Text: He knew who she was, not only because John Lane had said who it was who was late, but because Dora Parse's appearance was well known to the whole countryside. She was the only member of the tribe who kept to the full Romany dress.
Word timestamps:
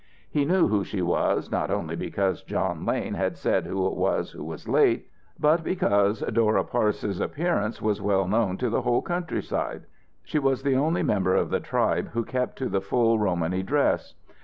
He 0.31 0.45
knew 0.45 0.67
who 0.67 0.83
she 0.83 1.03
was, 1.03 1.51
not 1.51 1.69
only 1.69 1.95
because 1.95 2.41
John 2.41 2.87
Lane 2.87 3.13
had 3.13 3.37
said 3.37 3.67
who 3.67 3.85
it 3.85 3.93
was 3.93 4.31
who 4.31 4.43
was 4.43 4.67
late, 4.67 5.05
but 5.39 5.63
because 5.63 6.21
Dora 6.21 6.63
Parse's 6.63 7.19
appearance 7.21 7.83
was 7.83 8.01
well 8.01 8.27
known 8.27 8.57
to 8.57 8.71
the 8.71 8.81
whole 8.81 9.03
countryside. 9.03 9.85
She 10.23 10.39
was 10.39 10.63
the 10.63 10.75
only 10.75 11.03
member 11.03 11.35
of 11.35 11.51
the 11.51 11.59
tribe 11.59 12.07
who 12.13 12.23
kept 12.25 12.57
to 12.57 12.65
the 12.67 12.81
full 12.81 13.19
Romany 13.19 13.61
dress. 13.61 14.15